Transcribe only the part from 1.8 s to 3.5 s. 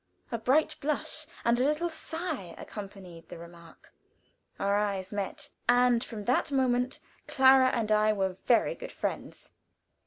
sigh accompanied the